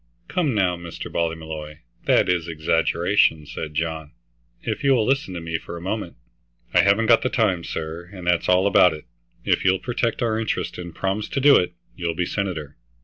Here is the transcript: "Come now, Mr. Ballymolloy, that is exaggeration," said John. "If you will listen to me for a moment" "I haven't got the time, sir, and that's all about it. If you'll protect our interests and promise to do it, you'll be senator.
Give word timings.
"Come 0.27 0.55
now, 0.55 0.75
Mr. 0.77 1.11
Ballymolloy, 1.11 1.77
that 2.05 2.27
is 2.27 2.47
exaggeration," 2.47 3.45
said 3.45 3.75
John. 3.75 4.13
"If 4.63 4.83
you 4.83 4.95
will 4.95 5.05
listen 5.05 5.35
to 5.35 5.39
me 5.41 5.59
for 5.59 5.77
a 5.77 5.79
moment" 5.79 6.15
"I 6.73 6.81
haven't 6.81 7.05
got 7.05 7.21
the 7.21 7.29
time, 7.29 7.63
sir, 7.63 8.09
and 8.11 8.25
that's 8.25 8.49
all 8.49 8.65
about 8.65 8.93
it. 8.95 9.05
If 9.45 9.63
you'll 9.63 9.77
protect 9.77 10.23
our 10.23 10.39
interests 10.39 10.79
and 10.79 10.95
promise 10.95 11.29
to 11.29 11.39
do 11.39 11.55
it, 11.55 11.73
you'll 11.95 12.15
be 12.15 12.25
senator. 12.25 12.77